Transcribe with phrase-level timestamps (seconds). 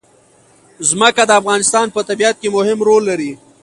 [0.89, 3.31] ځمکه د افغانستان په طبیعت کې مهم رول لري.